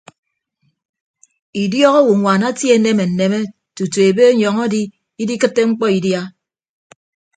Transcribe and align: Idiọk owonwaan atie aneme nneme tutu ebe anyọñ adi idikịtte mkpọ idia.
Idiọk 1.63 1.93
owonwaan 2.01 2.41
atie 2.49 2.71
aneme 2.77 3.03
nneme 3.09 3.39
tutu 3.75 3.99
ebe 4.09 4.23
anyọñ 4.31 4.57
adi 4.65 4.81
idikịtte 5.21 5.61
mkpọ 5.69 5.85
idia. 5.97 6.21